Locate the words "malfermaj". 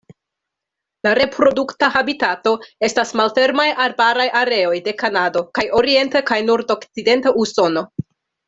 3.21-3.67